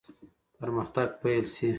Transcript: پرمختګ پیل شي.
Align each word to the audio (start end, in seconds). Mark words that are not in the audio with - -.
پرمختګ 0.59 1.09
پیل 1.21 1.43
شي. 1.55 1.69